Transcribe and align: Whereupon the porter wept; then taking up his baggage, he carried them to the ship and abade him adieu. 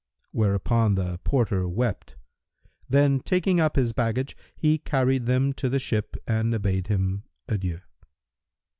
Whereupon 0.31 0.95
the 0.95 1.19
porter 1.23 1.67
wept; 1.67 2.15
then 2.89 3.19
taking 3.19 3.59
up 3.59 3.75
his 3.75 3.93
baggage, 3.93 4.35
he 4.55 4.79
carried 4.79 5.27
them 5.27 5.53
to 5.53 5.69
the 5.69 5.77
ship 5.77 6.17
and 6.25 6.51
abade 6.55 6.87
him 6.87 7.21
adieu. 7.47 7.81